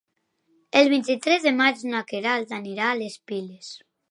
[0.79, 3.75] El vint-i-tres de maig na Queralt anirà a les Piles.